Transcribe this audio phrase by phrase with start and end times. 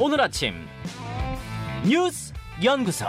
[0.00, 0.54] 오늘 아침
[1.84, 2.32] 뉴스
[2.62, 3.06] 연구소.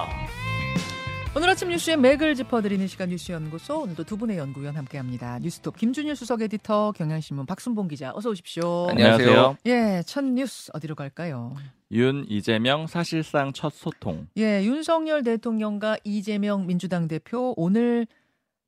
[1.36, 5.38] 오늘 아침 뉴스의 맥을 짚어드리는 시간 뉴스 연구소 오늘도 두 분의 연구위원 함께합니다.
[5.38, 8.88] 뉴스톱 김준일 수석 에디터 경향신문 박순봉 기자 어서 오십시오.
[8.90, 9.58] 안녕하세요.
[9.68, 11.56] 예, 첫 뉴스 어디로 갈까요?
[11.92, 14.28] 윤 이재명 사실상 첫 소통.
[14.38, 18.08] 예, 윤석열 대통령과 이재명 민주당 대표 오늘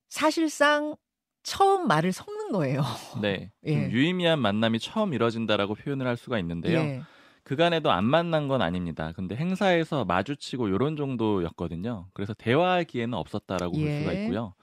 [0.10, 0.96] 사실상
[1.42, 2.84] 처음 말을 섞는 거예요.
[3.20, 3.52] 네.
[3.66, 3.74] 예.
[3.74, 6.80] 좀 유의미한 만남이 처음 이뤄진다라고 표현을 할 수가 있는데요.
[6.80, 7.02] 예.
[7.44, 9.12] 그간에도 안 만난 건 아닙니다.
[9.16, 12.08] 근데 행사에서 마주치고 요런 정도였거든요.
[12.14, 14.00] 그래서 대화할 기회는 없었다라고 볼 예.
[14.00, 14.54] 수가 있고요.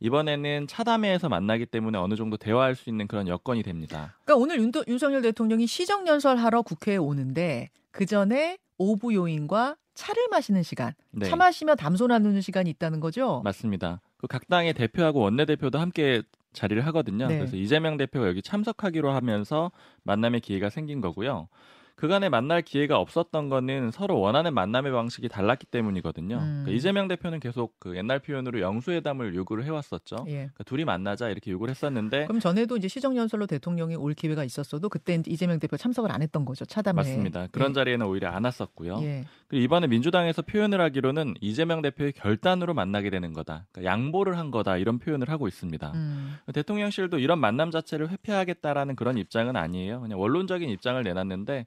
[0.00, 4.16] 이번에는 차담회에서 만나기 때문에 어느 정도 대화할 수 있는 그런 여건이 됩니다.
[4.24, 10.94] 그러니까 오늘 윤, 윤석열 대통령이 시정연설하러 국회에 오는데 그 전에 오부 요인과 차를 마시는 시간,
[11.10, 11.28] 네.
[11.28, 13.42] 차 마시며 담소 나누는 시간이 있다는 거죠.
[13.44, 14.00] 맞습니다.
[14.16, 16.22] 그 각 당의 대표하고 원내대표도 함께
[16.54, 17.26] 자리를 하거든요.
[17.26, 17.38] 네.
[17.38, 19.70] 그래서 이재명 대표가 여기 참석하기로 하면서
[20.04, 21.48] 만남의 기회가 생긴 거고요.
[22.00, 26.36] 그간에 만날 기회가 없었던 거는 서로 원하는 만남의 방식이 달랐기 때문이거든요.
[26.36, 26.62] 음.
[26.64, 30.24] 그러니까 이재명 대표는 계속 그 옛날 표현으로 영수회담을 요구를 해왔었죠.
[30.28, 30.32] 예.
[30.32, 35.22] 그러니까 둘이 만나자 이렇게 요구를 했었는데 그럼 전에도 이제 시정연설로 대통령이 올 기회가 있었어도 그때
[35.26, 36.96] 이재명 대표 참석을 안 했던 거죠 차담회.
[36.96, 37.48] 맞습니다.
[37.52, 37.74] 그런 예.
[37.74, 39.02] 자리에는 오히려 안 왔었고요.
[39.02, 39.26] 예.
[39.48, 43.66] 그리고 이번에 민주당에서 표현을 하기로는 이재명 대표의 결단으로 만나게 되는 거다.
[43.72, 45.92] 그러니까 양보를 한 거다 이런 표현을 하고 있습니다.
[45.94, 46.36] 음.
[46.54, 50.00] 대통령실도 이런 만남 자체를 회피하겠다라는 그런 입장은 아니에요.
[50.00, 51.66] 그냥 원론적인 입장을 내놨는데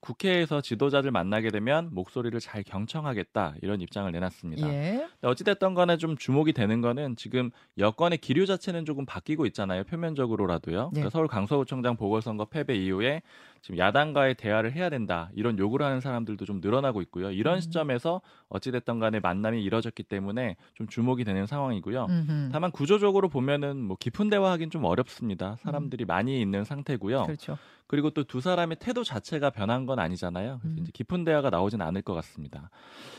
[0.00, 4.68] 국회에서 지도자들 만나게 되면 목소리를 잘 경청하겠다 이런 입장을 내놨습니다.
[4.68, 5.06] 예.
[5.22, 9.84] 어찌됐던 간에 좀 주목이 되는 거는 지금 여권의 기류 자체는 조금 바뀌고 있잖아요.
[9.84, 10.82] 표면적으로라도요.
[10.86, 10.90] 네.
[10.92, 13.22] 그러니까 서울 강서구청장 보궐선거 패배 이후에
[13.62, 15.30] 지금 야당과의 대화를 해야 된다.
[15.34, 17.30] 이런 요구를 하는 사람들도 좀 늘어나고 있고요.
[17.30, 17.60] 이런 음.
[17.60, 22.06] 시점에서 어찌됐던 간에 만남이 이뤄졌기 때문에 좀 주목이 되는 상황이고요.
[22.08, 22.48] 음흠.
[22.52, 25.56] 다만 구조적으로 보면은 뭐 깊은 대화하긴 좀 어렵습니다.
[25.60, 27.24] 사람들이 많이 있는 상태고요.
[27.24, 27.56] 그렇죠.
[27.88, 30.58] 그리고 또 두 사람의 태도 자체가 변한 건 아니잖아요.
[30.60, 30.82] 그래서 음.
[30.82, 32.70] 이제 깊은 대화가 나오진 않을 것 같습니다.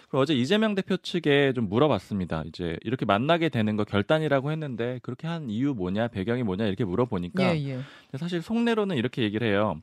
[0.09, 2.43] 그리고 어제 이재명 대표 측에 좀 물어봤습니다.
[2.47, 7.55] 이제 이렇게 만나게 되는 거 결단이라고 했는데 그렇게 한 이유 뭐냐, 배경이 뭐냐 이렇게 물어보니까
[7.57, 7.79] 예, 예.
[8.17, 9.81] 사실 속내로는 이렇게 얘기를 해요.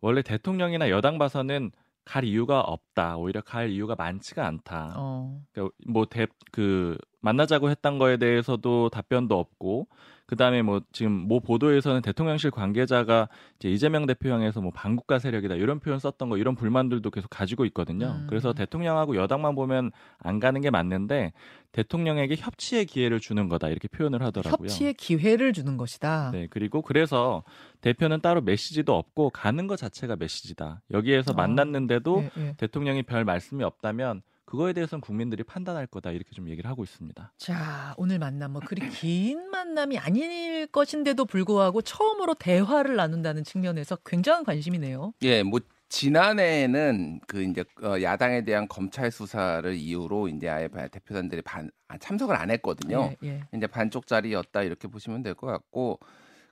[0.00, 1.72] 원래 대통령이나 여당 봐서는
[2.04, 3.16] 갈 이유가 없다.
[3.16, 4.94] 오히려 갈 이유가 많지가 않다.
[4.96, 5.40] 어.
[5.52, 9.86] 그러니까 뭐그 만나자고 했던 거에 대해서도 답변도 없고
[10.30, 15.80] 그다음에 뭐 지금 모 보도에서는 대통령실 관계자가 이제 이재명 대표 향해서 뭐 반국가 세력이다 이런
[15.80, 18.16] 표현 썼던 거 이런 불만들도 계속 가지고 있거든요.
[18.20, 18.26] 음.
[18.28, 21.32] 그래서 대통령하고 여당만 보면 안 가는 게 맞는데
[21.72, 24.66] 대통령에게 협치의 기회를 주는 거다 이렇게 표현을 하더라고요.
[24.66, 26.30] 협치의 기회를 주는 것이다.
[26.32, 27.42] 네, 그리고 그래서
[27.80, 30.82] 대표는 따로 메시지도 없고 가는 것 자체가 메시지다.
[30.92, 31.34] 여기에서 어.
[31.34, 32.54] 만났는데도 예, 예.
[32.56, 37.32] 대통령이 별 말씀이 없다면 그거에 대해서는 국민들이 판단할 거다 이렇게 좀 얘기를 하고 있습니다.
[37.38, 44.42] 자, 오늘 만남 뭐 그리 긴 만남이 아닐 것인데도 불구하고 처음으로 대화를 나눈다는 측면에서 굉장한
[44.42, 45.12] 관심이네요.
[45.22, 51.70] 예, 뭐 지난해에는 그 이제 어, 야당에 대한 검찰 수사를 이유로 이제 아예 대표단들이 반
[51.86, 53.12] 아, 참석을 안 했거든요.
[53.22, 53.40] 예, 예.
[53.54, 56.00] 이제 반쪽짜리였다 이렇게 보시면 될 것 같고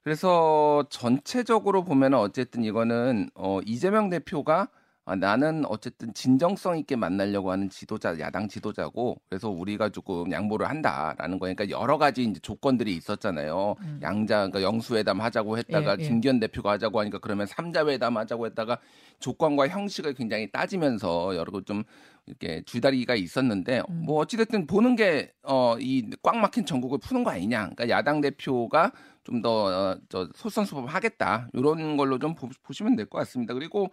[0.04, 4.68] 그래서 전체적으로 보면 어쨌든 이거는 어, 이재명 대표가
[5.08, 11.38] 아, 나는 어쨌든 진정성 있게 만나려고 하는 지도자 야당 지도자고 그래서 우리가 조금 양보를 한다라는
[11.38, 13.74] 거니까 여러 가지 이제 조건들이 있었잖아요.
[13.80, 14.00] 음.
[14.02, 16.06] 양자 그러니까 영수회담 하자고 했다가 예, 예.
[16.06, 18.78] 김기현 대표가 하자고 하니까 그러면 삼자 회담 하자고 했다가
[19.18, 21.84] 조건과 형식을 굉장히 따지면서 여러 거좀
[22.26, 24.02] 이렇게 줄다리기가 있었는데 음.
[24.04, 27.70] 뭐 어찌됐든 보는 게 어 이 꽉 막힌 전국을 푸는 거 아니냐.
[27.70, 28.92] 그러니까 야당 대표가
[29.24, 33.54] 좀 더 저 솔선수범하겠다 이런 걸로 좀 보, 보시면 될 것 같습니다.
[33.54, 33.88] 그리고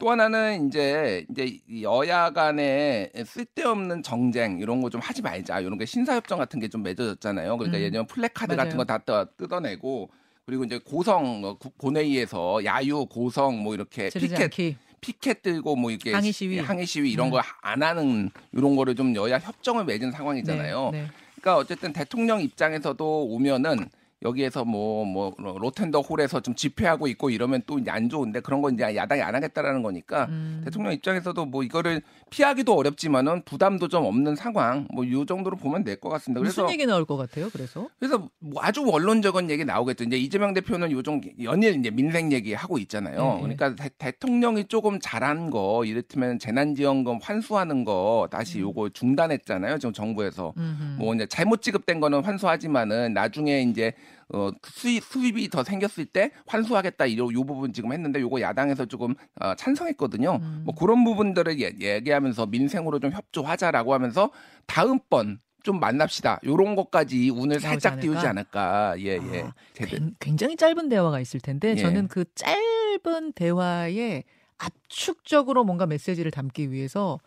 [0.00, 5.60] 또 하나는 이제 이제 이 여야 간에 쓸데없는 정쟁 이런 거 좀 하지 말자.
[5.60, 7.56] 이런 게 신사협정 같은 게 좀 맺어졌잖아요.
[7.58, 7.82] 그러니까 음.
[7.84, 8.64] 예전 플래카드 맞아요.
[8.64, 10.10] 같은 거 다 뜯어내고
[10.46, 14.76] 그리고 이제 고성 어, 국- 본회의에서 야유 고성 뭐 이렇게 피켓 않기.
[15.00, 16.58] 피켓 들고 뭐 이렇게 항의 시위.
[16.58, 17.32] 항의 시위 이런 음.
[17.32, 20.90] 거안 하는 이런 거를 좀 여야 협정을 맺은 상황이잖아요.
[20.92, 21.06] 네, 네.
[21.40, 23.88] 그러니까 어쨌든 대통령 입장에서도 오면은
[24.22, 28.94] 여기에서 뭐 뭐 로텐더 홀에서 좀 집회하고 있고 이러면 또 안 좋은데 그런 건 이제
[28.94, 30.60] 야당이 안 하겠다라는 거니까 음.
[30.64, 35.96] 대통령 입장에서도 뭐 이거를 피하기도 어렵지만은 부담도 좀 없는 상황 뭐 이 정도로 보면 될
[36.00, 36.40] 것 같습니다.
[36.40, 37.48] 무슨 그래서 얘기 나올 것 같아요?
[37.50, 40.04] 그래서 그래서 뭐 아주 원론적인 얘기 나오겠죠.
[40.04, 43.18] 이제 이재명 대표는 요즘 연일 이제 민생 얘기 하고 있잖아요.
[43.18, 43.56] 네, 네.
[43.56, 48.62] 그러니까 대, 통령이 조금 잘한 거 이를테면 재난지원금 환수하는 거 다시 음.
[48.62, 49.78] 요거 중단했잖아요.
[49.78, 50.96] 지금 정부에서 음흠.
[50.98, 53.92] 뭐 이제 잘못 지급된 거는 환수하지만은 나중에 이제
[54.32, 59.14] 어 수입 수입이 더 생겼을 때 환수하겠다 이요 요 부분 지금 했는데 요거 야당에서 조금
[59.40, 60.36] 어, 찬성했거든요.
[60.40, 60.62] 음.
[60.64, 64.30] 뭐 그런 부분들을 얘, 얘기하면서 민생으로 좀 협조하자라고 하면서
[64.66, 66.40] 다음번 좀 만납시다.
[66.44, 68.00] 요런 것까지 운을 살짝 않을까?
[68.02, 68.94] 띄우지 않을까.
[69.00, 69.40] 예, 예.
[69.42, 71.76] 아, 굉- 굉장히 짧은 대화가 있을 텐데 예.
[71.76, 74.22] 저는 그 짧은 대화에
[74.56, 77.18] 압축적으로 뭔가 메시지를 담기 위해서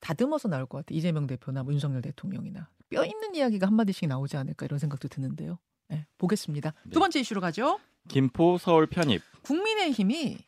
[0.00, 0.96] 다듬어서 나올 것 같아요.
[0.98, 5.58] 이재명 대표나 뭐 윤석열 대통령이나 뼈 있는 이야기가 한 마디씩 나오지 않을까 이런 생각도 드는데요.
[5.88, 6.72] 네, 보겠습니다.
[6.84, 6.90] 네.
[6.90, 7.78] 두 번째 이슈로 가죠.
[8.08, 9.22] 김포 서울 편입.
[9.42, 10.38] 국민의힘이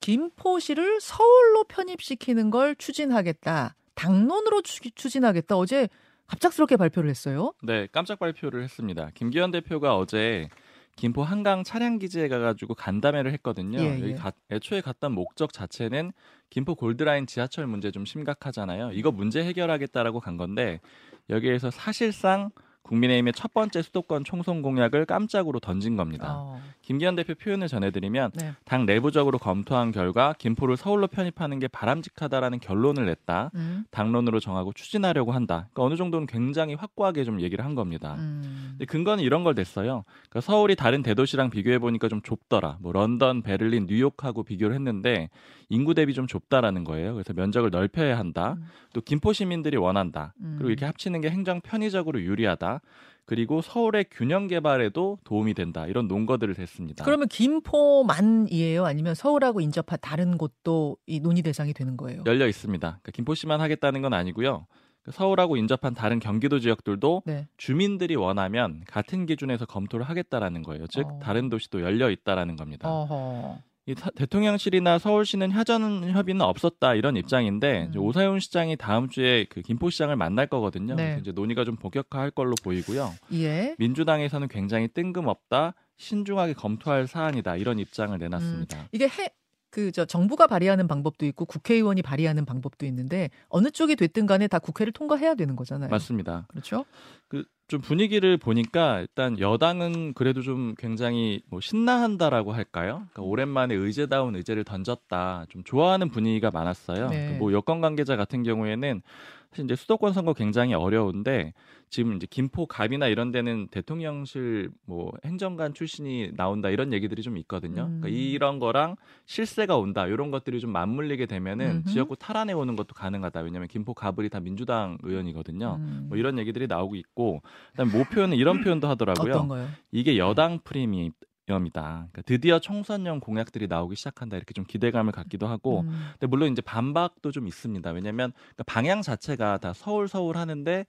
[0.00, 3.74] 김포시를 서울로 편입시키는 걸 추진하겠다.
[3.94, 5.56] 당론으로 추, 추진하겠다.
[5.56, 5.88] 어제
[6.26, 7.52] 갑작스럽게 발표를 했어요.
[7.62, 9.10] 네, 깜짝 발표를 했습니다.
[9.14, 10.48] 김기현 대표가 어제
[10.96, 13.78] 김포 한강 차량 기지에 가가지고 간담회를 했거든요.
[13.80, 14.14] 예, 여기 예.
[14.14, 16.12] 가- 애초에 갔던 목적 자체는
[16.50, 18.90] 김포 골드라인 지하철 문제 좀 심각하잖아요.
[18.92, 20.80] 이거 문제 해결하겠다라고 간 건데
[21.28, 22.50] 여기에서 사실상
[22.90, 26.34] 국민의힘의 첫 번째 수도권 총선 공약을 깜짝으로 던진 겁니다.
[26.34, 28.52] 어, 김기현 대표 표현을 전해드리면 네.
[28.64, 33.52] 당 내부적으로 검토한 결과 김포를 서울로 편입하는 게 바람직하다라는 결론을 냈다.
[33.54, 35.68] 음, 당론으로 정하고 추진하려고 한다.
[35.72, 38.16] 그러니까 어느 정도는 굉장히 확고하게 좀 얘기를 한 겁니다.
[38.18, 38.70] 음.
[38.72, 40.04] 근데 근거는 이런 걸 냈어요.
[40.28, 42.78] 그러니까 서울이 다른 대도시랑 비교해 보니까 좀 좁더라.
[42.80, 45.30] 뭐 런던, 베를린, 뉴욕하고 비교를 했는데
[45.68, 47.14] 인구 대비 좀 좁다라는 거예요.
[47.14, 48.56] 그래서 면적을 넓혀야 한다.
[48.58, 48.64] 음.
[48.92, 50.34] 또 김포 시민들이 원한다.
[50.40, 50.56] 음.
[50.58, 52.79] 그리고 이렇게 합치는 게 행정 편의적으로 유리하다.
[53.24, 55.86] 그리고 서울의 균형 개발에도 도움이 된다.
[55.86, 57.04] 이런 논거들을 댔습니다.
[57.04, 58.84] 그러면 김포만이에요?
[58.84, 62.24] 아니면 서울하고 인접한 다른 곳도 이 논의 대상이 되는 거예요?
[62.26, 62.88] 열려 있습니다.
[62.88, 64.66] 그러니까 김포시만 하겠다는 건 아니고요.
[65.02, 67.46] 그 서울하고 인접한 다른 경기도 지역들도 네.
[67.56, 70.86] 주민들이 원하면 같은 기준에서 검토를 하겠다라는 거예요.
[70.88, 71.18] 즉 어.
[71.22, 72.88] 다른 도시도 열려 있다라는 겁니다.
[72.90, 73.58] 어허.
[73.90, 78.00] 이 타- 대통령실이나 서울시는 협전 협의는 없었다 이런 입장인데 음.
[78.00, 80.94] 오사훈 시장이 다음 주에 그 김포시장을 만날 거거든요.
[80.94, 81.18] 네.
[81.20, 83.12] 이제 논의가 좀 본격화할 걸로 보이고요.
[83.32, 83.74] 예.
[83.78, 88.88] 민주당에서는 굉장히 뜬금없다, 신중하게 검토할 사안이다 이런 입장을 내놨습니다.
[88.92, 89.28] 이게 해,
[89.70, 94.58] 그, 저, 정부가 발의하는 방법도 있고 국회의원이 발의하는 방법도 있는데 어느 쪽이 됐든 간에 다
[94.58, 95.90] 국회를 통과해야 되는 거잖아요.
[95.90, 96.46] 맞습니다.
[96.48, 96.84] 그렇죠?
[97.28, 103.06] 그 좀 분위기를 보니까 일단 여당은 그래도 좀 굉장히 뭐 신나한다라고 할까요?
[103.12, 105.46] 그러니까 오랜만에 의제다운 의제를 던졌다.
[105.48, 107.08] 좀 좋아하는 분위기가 많았어요.
[107.10, 107.36] 네.
[107.38, 109.02] 뭐 여권 관계자 같은 경우에는
[109.50, 111.52] 사실 이제 수도권 선거 굉장히 어려운데
[111.88, 117.86] 지금 이제 김포 갑이나 이런 데는 대통령실 뭐 행정관 출신이 나온다 이런 얘기들이 좀 있거든요.
[117.86, 118.00] 음.
[118.00, 118.94] 그러니까 이런 거랑
[119.26, 121.90] 실세가 온다 이런 것들이 좀 맞물리게 되면은 음흠.
[121.90, 123.40] 지역구 탈환해 오는 것도 가능하다.
[123.40, 125.78] 왜냐하면 김포 갑을이 다 민주당 의원이거든요.
[125.80, 126.06] 음.
[126.08, 127.42] 뭐 이런 얘기들이 나오고 있고
[127.72, 129.32] 그다음에 모 표현은 이런 표현도 하더라고요.
[129.32, 129.66] 어떤 거요?
[129.90, 131.10] 이게 여당 프리미
[131.52, 131.80] 엄이다.
[131.80, 136.10] 그러니까 드디어 총선용 공약들이 나오기 시작한다 이렇게 좀 기대감을 갖기도 하고 음.
[136.12, 137.90] 근데 물론 이제 반박도 좀 있습니다.
[137.90, 140.86] 왜냐하면 그러니까 방향 자체가 다 서울 서울 하는데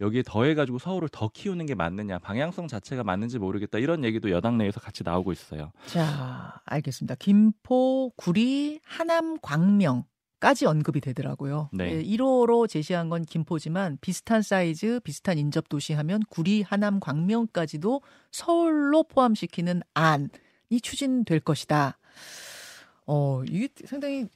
[0.00, 4.80] 여기에 더해가지고 서울을 더 키우는 게 맞느냐 방향성 자체가 맞는지 모르겠다 이런 얘기도 여당 내에서
[4.80, 5.72] 같이 나오고 있어요.
[5.86, 7.14] 자, 알겠습니다.
[7.16, 10.04] 김포, 구리, 하남, 광명
[10.42, 11.70] 까지 언급이 되더라고요.
[11.72, 12.02] 네.
[12.02, 18.02] 1호로 제시한 건 김포지만 비슷한 사이즈, 비슷한 인접 도시 하면 구리, 하남, 광명까지도
[18.32, 21.96] 서울로 포함시키는 안이 추진될 것이다.
[23.06, 24.26] 어, 이게 상당히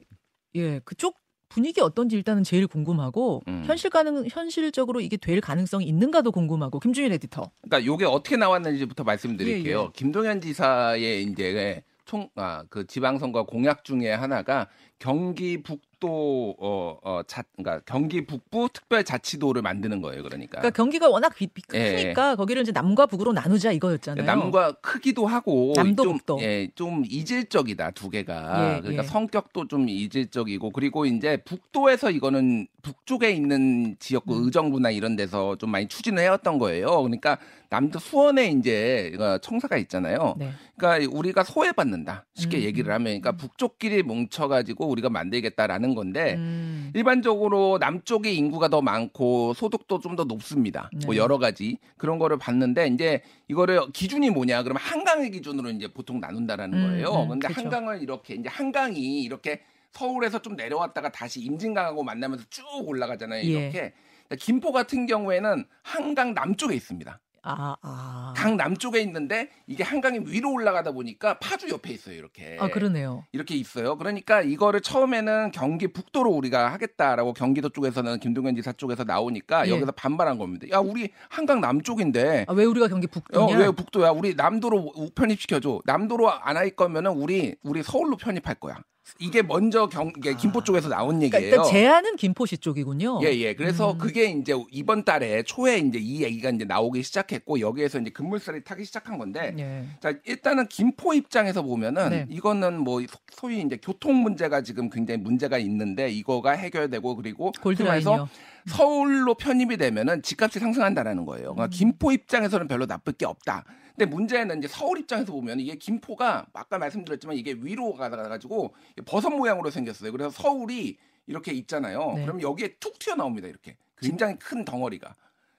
[0.55, 1.17] 예, 그쪽
[1.49, 3.63] 분위기 어떤지 일단은 제일 궁금하고 음.
[3.65, 7.51] 현실 가능 현실적으로 이게 될 가능성이 있는가도 궁금하고 김준일 에디터.
[7.63, 9.77] 그러니까 요게 어떻게 나왔는지부터 말씀드릴게요.
[9.77, 9.89] 예, 예.
[9.93, 14.69] 김동연 지사의 이제 총, 아, 그 지방선거 공약 중에 하나가
[14.99, 20.21] 경기 북 도, 어, 어, 자, 그러니까 경기 북부 특별 자치도를 만드는 거예요.
[20.23, 20.59] 그러니까.
[20.59, 24.25] 그러니까 경기가 워낙 비- 비- 예, 크니까 거기를 이제 남과 북으로 나누자 이거였잖아요.
[24.25, 26.39] 남과 크기도 하고 남도 좀, 북도.
[26.41, 29.07] 예, 좀 이질적이다 두 개가 예, 그러니까 예.
[29.07, 34.45] 성격도 좀 이질적이고 그리고 이제 북도에서 이거는 북쪽에 있는 지역구 음.
[34.45, 37.01] 의정부나 이런 데서 좀 많이 추진을 해왔던 거예요.
[37.01, 37.37] 그러니까
[37.69, 40.35] 남도 수원에 이제 어, 청사가 있잖아요.
[40.37, 40.51] 네.
[40.77, 46.91] 그러니까 우리가 소외받는다 쉽게 음, 얘기를 음, 하면 그러니까 북쪽끼리 뭉쳐가지고 우리가 만들겠다라는 건데 음.
[46.93, 50.89] 일반적으로 남쪽에 인구가 더 많고 소득도 좀 더 높습니다.
[51.05, 51.21] 뭐 네.
[51.21, 54.63] 여러 가지 그런 거를 봤는데 이제 이거를 기준이 뭐냐?
[54.63, 57.23] 그러면 한강의 기준으로 이제 보통 나눈다라는 음, 거예요.
[57.23, 57.61] 음, 근데 그쵸.
[57.61, 63.41] 한강을 이렇게 이제 한강이 이렇게 서울에서 좀 내려왔다가 다시 임진강하고 만나면서 쭉 올라가잖아요.
[63.41, 63.45] 예.
[63.45, 63.93] 이렇게
[64.39, 67.19] 김포 같은 경우에는 한강 남쪽에 있습니다.
[67.47, 68.33] 아, 아.
[68.35, 72.15] 강 남쪽에 있는데 이게 한강이 위로 올라가다 보니까 파주 옆에 있어요.
[72.15, 72.57] 이렇게.
[72.59, 73.23] 아, 그러네요.
[73.31, 73.97] 이렇게 있어요.
[73.97, 79.71] 그러니까 이거를 처음에는 경기 북도로 우리가 하겠다라고 경기도 쪽에서는 김동연 지사 쪽에서 나오니까 예.
[79.71, 80.67] 여기서 반발한 겁니다.
[80.71, 83.57] 야, 우리 한강 남쪽인데 아, 왜 우리가 경기 어, 북도냐?
[83.57, 84.09] 왜 북도야?
[84.11, 85.79] 우리 남도로 우- 편입시켜 줘.
[85.85, 88.77] 남도로 안 할 거면은 우리 우리 서울로 편입할 거야.
[89.19, 91.55] 이게 먼저 경 이게 김포 쪽에서 나온 그러니까 얘기예요.
[91.55, 93.19] 일단 제안은 김포시 쪽이군요.
[93.23, 93.53] 예, 예.
[93.55, 93.97] 그래서 음.
[93.97, 98.85] 그게 이제 이번 달에 초에 이제 이 얘기가 이제 나오기 시작했고 여기에서 이제 급물살이 타기
[98.85, 99.85] 시작한 건데 예.
[100.01, 102.25] 자, 일단은 김포 입장에서 보면은 네.
[102.29, 108.27] 이거는 뭐 소- 소위 이제 교통 문제가 지금 굉장히 문제가 있는데 이거가 해결되고 그리고 골드라인이요.
[108.67, 111.53] 서울로 편입이 되면은 집값이 상승한다라는 거예요.
[111.53, 111.69] 그러니까 음.
[111.71, 113.63] 김포 입장에서는 별로 나쁠 게 없다.
[113.97, 118.75] 근데 문제는 이제 서울 입장에서 보면 이게 김포가 아까 말씀드렸지만 이게 위로 가가지고
[119.05, 120.11] 버섯 모양으로 생겼어요.
[120.11, 122.13] 그래서 서울이 이렇게 있잖아요.
[122.15, 122.25] 네.
[122.25, 123.47] 그럼 여기에 툭 튀어나옵니다.
[123.47, 125.15] 이렇게 굉장히 큰 덩어리가.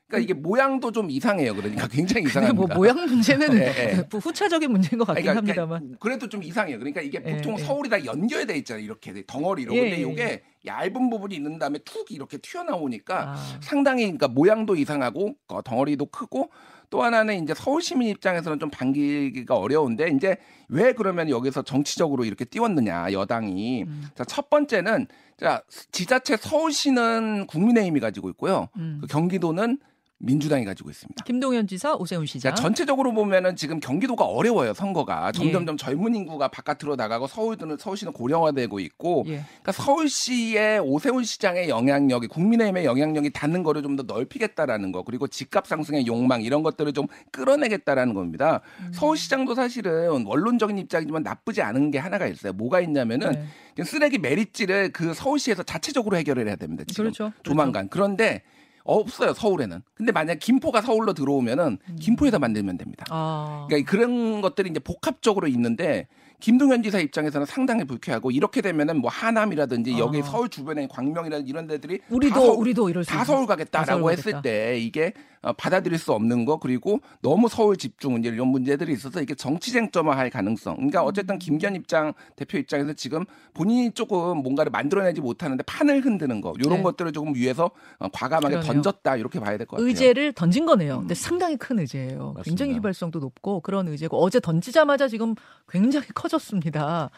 [0.06, 1.54] 그러니까 이게 모양도 좀 이상해요.
[1.54, 2.66] 그러니까 굉장히 근데 이상합니다.
[2.66, 4.04] 뭐 모양 문제는 네, 네.
[4.08, 5.96] 뭐 후차적인 문제인 것 같긴 그러니까 합니다만.
[5.98, 6.78] 그래도 좀 이상해요.
[6.78, 7.64] 그러니까 이게 예, 보통 예.
[7.64, 8.84] 서울이 다 연결돼 있잖아요.
[8.84, 9.74] 이렇게 덩어리로.
[9.74, 13.36] 예, 근데 예, 이게 얇은 부분이 있는 다음에 툭 이렇게 튀어나오니까 아.
[13.60, 16.50] 상당히 그러니까 모양도 이상하고 어, 덩어리도 크고
[16.90, 20.36] 또 하나는 이제 서울 시민 입장에서는 좀 반기기가 어려운데 이제
[20.68, 24.08] 왜 그러면 여기서 정치적으로 이렇게 띄웠느냐 여당이 음.
[24.14, 25.06] 자첫 번째는
[25.38, 25.62] 자
[25.92, 28.98] 지자체 서울시는 국민의힘이 가지고 있고요 음.
[29.00, 29.78] 그 경기도는
[30.20, 31.24] 민주당이 가지고 있습니다.
[31.24, 32.54] 김동연 지사, 오세훈 시장.
[32.54, 35.38] 자, 전체적으로 보면은 지금 경기도가 어려워요 선거가 예.
[35.38, 39.44] 점점점 젊은 인구가 바깥으로 나가고 서울도는 서울시는 고령화되고 있고 예.
[39.62, 45.66] 그러니까 서울시의 오세훈 시장의 영향력이 국민의힘의 영향력이 닿는 거를 좀 더 넓히겠다라는 거 그리고 집값
[45.66, 48.60] 상승의 욕망 이런 것들을 좀 끌어내겠다라는 겁니다.
[48.80, 48.92] 음.
[48.92, 52.52] 서울시장도 사실은 원론적인 입장이지만 나쁘지 않은 게 하나가 있어요.
[52.52, 53.32] 뭐가 있냐면은
[53.76, 53.84] 네.
[53.84, 56.84] 쓰레기 메리지를 그 서울시에서 자체적으로 해결을 해야 됩니다.
[56.86, 57.32] 지금 그렇죠.
[57.42, 58.42] 조만간 그런데
[58.84, 59.82] 없어요 서울에는.
[59.94, 61.96] 근데 만약 김포가 서울로 들어오면은 음.
[62.00, 63.04] 김포에다 만들면 됩니다.
[63.10, 63.66] 아.
[63.68, 66.08] 그러니까 그런 것들이 이제 복합적으로 있는데
[66.40, 70.22] 김동연 지사 입장에서는 상당히 불쾌하고 이렇게 되면은 뭐 하남이라든지 여기 아.
[70.22, 73.24] 서울 주변에 광명이라든지 이런 데들이 우리도 다 서울, 우리도 이럴 수 다.
[73.24, 74.42] 서울 다 가겠다라고 했을 가겠다.
[74.42, 79.22] 때 이게 어, 받아들일 수 없는 거 그리고 너무 서울 집중 문제 이런 문제들이 있어서
[79.22, 80.74] 이게 정치 쟁점화할 가능성.
[80.76, 81.06] 그러니까 음.
[81.06, 86.78] 어쨌든 김기현 입장 대표 입장에서 지금 본인이 조금 뭔가를 만들어내지 못하는데 판을 흔드는 거 이런
[86.78, 86.82] 네.
[86.82, 88.72] 것들을 조금 위해서 어, 과감하게 그러네요.
[88.72, 89.86] 던졌다 이렇게 봐야 될 것 같아요.
[89.86, 90.96] 의제를 던진 거네요.
[90.96, 91.00] 음.
[91.00, 92.18] 근데 상당히 큰 의제예요.
[92.18, 92.42] 맞습니다.
[92.42, 95.34] 굉장히 휘발성도 높고 그런 의제고 어제 던지자마자 지금
[95.68, 97.10] 굉장히 커 졌습니다.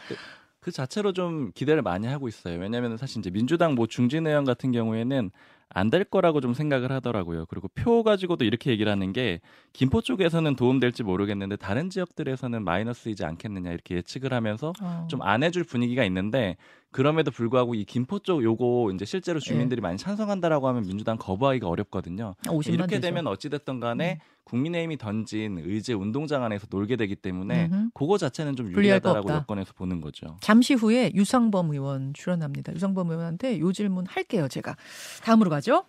[0.61, 2.59] 그 자체로 좀 기대를 많이 하고 있어요.
[2.59, 5.31] 왜냐하면 사실 이제 민주당 뭐 중진 의원 같은 경우에는
[5.73, 7.47] 안 될 거라고 좀 생각을 하더라고요.
[7.47, 9.41] 그리고 표 가지고도 이렇게 얘기를 하는 게
[9.73, 15.07] 김포 쪽에서는 도움될지 모르겠는데 다른 지역들에서는 마이너스이지 않겠느냐 이렇게 예측을 하면서 어.
[15.09, 16.57] 좀안 해줄 분위기가 있는데
[16.91, 22.35] 그럼에도 불구하고 이 김포 쪽 요거 이제 실제로 주민들이 많이 찬성한다라고 하면 민주당 거부하기가 어렵거든요.
[22.47, 23.03] 50만 이렇게 돼서.
[23.03, 27.91] 되면 어찌됐든 간에 국민의힘이 던진 의제 운동장 안에서 놀게 되기 때문에 음흠.
[27.95, 29.31] 그거 자체는 좀 유리하다라고.
[29.31, 30.37] 여권에서 보는 거죠.
[30.41, 32.75] 잠시 후에 유상범 의원 출연합니다.
[32.75, 34.77] 유상범 의원한테 요 질문 할게요, 제가.
[35.23, 35.85] 다음으로 가죠.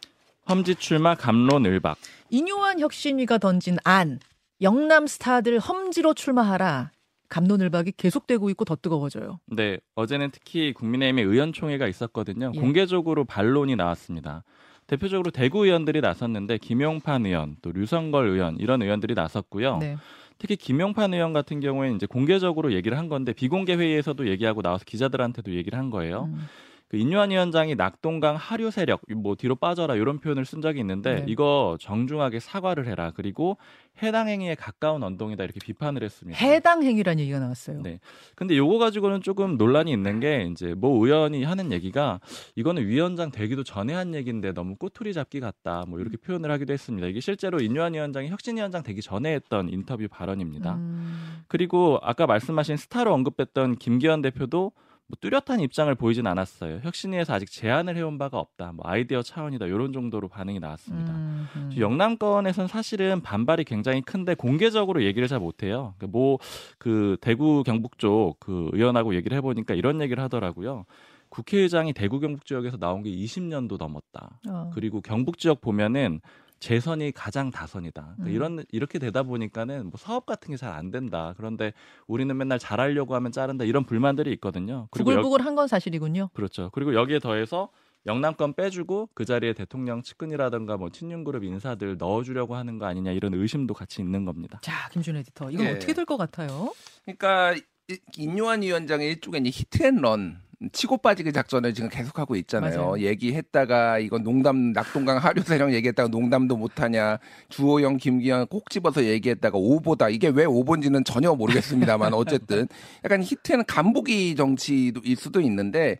[0.49, 1.97] 험지 출마 감론 을박.
[2.29, 4.19] 인요한 혁신위가 던진 안
[4.61, 6.91] 영남 스타들 험지로 출마하라.
[7.29, 9.39] 감론을박이 계속되고 있고 더 뜨거워져요.
[9.47, 12.51] 네, 어제는 특히 국민의힘의 의원총회가 있었거든요.
[12.53, 12.59] 예.
[12.59, 14.43] 공개적으로 반론이 나왔습니다.
[14.91, 19.77] 대표적으로 대구 의원들이 나섰는데 김용판 의원, 또 류성걸 의원 이런 의원들이 나섰고요.
[19.77, 19.95] 네.
[20.37, 25.53] 특히 김용판 의원 같은 경우에는 이제 공개적으로 얘기를 한 건데 비공개 회의에서도 얘기하고 나와서 기자들한테도
[25.55, 26.25] 얘기를 한 거예요.
[26.33, 26.45] 음.
[26.91, 31.25] 그 인유한 위원장이 낙동강 하류 세력 뭐 뒤로 빠져라 이런 표현을 쓴 적이 있는데 네.
[31.25, 33.13] 이거 정중하게 사과를 해라.
[33.15, 33.55] 그리고
[34.03, 36.37] 해당 행위에 가까운 언동이다 이렇게 비판을 했습니다.
[36.37, 37.81] 해당 행위라는 얘기가 나왔어요.
[37.81, 38.01] 네.
[38.35, 42.19] 근데 요거 가지고는 조금 논란이 있는 게 이제 모 의원이 하는 얘기가
[42.55, 45.85] 이거는 위원장 되기도 전에 한 얘기인데 너무 꼬투리 잡기 같다.
[45.87, 47.07] 뭐 이렇게 표현을 하기도 했습니다.
[47.07, 50.73] 이게 실제로 인유한 위원장이 혁신 위원장 되기 전에 했던 인터뷰 발언입니다.
[50.73, 51.43] 음.
[51.47, 54.73] 그리고 아까 말씀하신 스타로 언급했던 김기현 대표도
[55.11, 56.79] 뭐 뚜렷한 입장을 보이진 않았어요.
[56.83, 58.71] 혁신위에서 아직 제안을 해온 바가 없다.
[58.71, 59.65] 뭐 아이디어 차원이다.
[59.65, 61.11] 이런 정도로 반응이 나왔습니다.
[61.11, 61.71] 음, 음.
[61.77, 65.93] 영남권에선 사실은 반발이 굉장히 큰데 공개적으로 얘기를 잘 못해요.
[66.07, 66.37] 뭐
[66.77, 70.85] 그 대구 경북 쪽 그 의원하고 얘기를 해보니까 이런 얘기를 하더라고요.
[71.29, 74.39] 국회의장이 대구 경북 지역에서 나온 게 20년도 넘었다.
[74.49, 74.71] 어.
[74.73, 76.21] 그리고 경북 지역 보면은
[76.61, 78.01] 재선이 가장 다선이다.
[78.01, 78.31] 그러니까 음.
[78.33, 81.33] 이런 이렇게 되다 보니까는 뭐 사업 같은 게 잘 안 된다.
[81.35, 81.73] 그런데
[82.07, 83.65] 우리는 맨날 잘하려고 하면 자른다.
[83.65, 84.87] 이런 불만들이 있거든요.
[84.91, 86.29] 그리고 여, 부글부글 한 건 사실이군요.
[86.33, 86.69] 그렇죠.
[86.71, 87.69] 그리고 여기에 더해서
[88.05, 93.73] 영남권 빼주고 그 자리에 대통령 측근이라든가 뭐 친윤그룹 인사들 넣어주려고 하는 거 아니냐 이런 의심도
[93.73, 94.59] 같이 있는 겁니다.
[94.63, 95.51] 자, 김준 에디터.
[95.51, 95.71] 이건 예.
[95.71, 96.73] 어떻게 될 것 같아요?
[97.05, 97.53] 그러니까
[97.89, 100.39] 이- 인요한 위원장의 일종의 히트앤런
[100.71, 102.77] 치고 빠지기 작전을 지금 계속하고 있잖아요.
[102.77, 102.99] 맞아요.
[102.99, 107.17] 얘기했다가 이건 농담 낙동강 하류 세력 얘기했다가 농담도 못하냐
[107.49, 112.67] 주호영 김기현 꼭 집어서 얘기했다가 오보다 이게 왜 오본지는 전혀 모르겠습니다만 어쨌든
[113.03, 115.97] 약간 히트앤 간보기 정치일 수도 있는데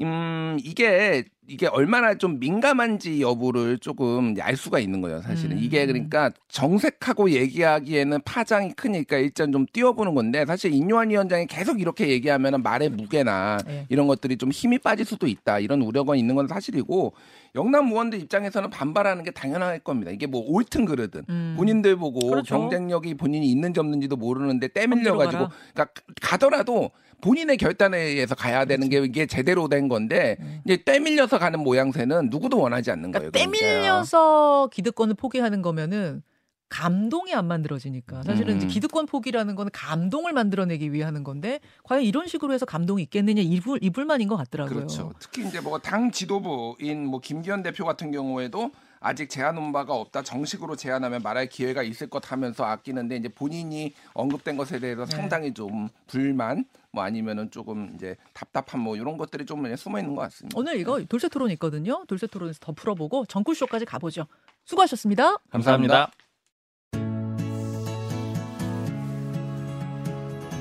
[0.00, 5.56] 음 이게 이게 얼마나 좀 민감한지 여부를 조금 알 수가 있는 거예요, 사실은.
[5.56, 5.62] 음.
[5.62, 12.08] 이게 그러니까 정색하고 얘기하기에는 파장이 크니까 일단 좀 띄워보는 건데 사실 인요한 위원장이 계속 이렇게
[12.08, 13.86] 얘기하면 말의 무게나 예.
[13.88, 15.58] 이런 것들이 좀 힘이 빠질 수도 있다.
[15.58, 17.14] 이런 우려가 있는 건 사실이고
[17.54, 20.10] 영남 의원들 입장에서는 반발하는 게 당연할 겁니다.
[20.10, 21.54] 이게 뭐 옳든 그르든 음.
[21.56, 22.58] 본인들 보고 그렇죠.
[22.58, 25.48] 경쟁력이 본인이 있는지 없는지도 모르는데 때밀려 가지고.
[25.72, 25.86] 그러니까
[26.20, 32.28] 가더라도 본인의 결단에 의해서 가야 되는 게 이게 제대로 된 건데 이제 때밀려서 가는 모양새는
[32.30, 33.30] 누구도 원하지 않는 거예요.
[33.30, 33.58] 그러니까 그러니까.
[33.58, 36.22] 떼밀려서 기득권을 포기하는 거면은
[36.70, 38.68] 감동이 안 만들어지니까 사실은 음.
[38.68, 43.78] 기득권 포기라는 거는 감동을 만들어내기 위해 하는 건데 과연 이런 식으로 해서 감동이 있겠느냐 이불
[43.82, 44.74] 이불만인 것 같더라고요.
[44.74, 45.12] 그렇죠.
[45.18, 48.70] 특히 이제 뭐 당 지도부인 뭐 김기현 대표 같은 경우에도
[49.00, 50.22] 아직 제안온 바가 없다.
[50.22, 55.16] 정식으로 제안하면 말할 기회가 있을 것 하면서 아끼는데 이제 본인이 언급된 것에 대해서 네.
[55.16, 60.22] 상당히 좀 불만 뭐 아니면은 조금 이제 답답한 뭐 이런 것들이 좀 숨어 있는 것
[60.22, 60.58] 같습니다.
[60.58, 62.04] 오늘 이거 돌쇠 토론 있거든요.
[62.06, 64.26] 돌쇠 토론에서 더 풀어보고 정쿨쇼까지 가보죠.
[64.64, 65.36] 수고하셨습니다.
[65.50, 66.10] 감사합니다.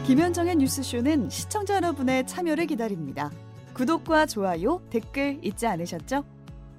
[0.06, 3.30] 김현정의 뉴스쇼는 시청자 여러분의 참여를 기다립니다.
[3.74, 6.37] 구독과 좋아요, 댓글 잊지 않으셨죠?